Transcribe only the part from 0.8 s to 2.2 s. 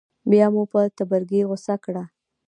تبرګي غوڅه کړه.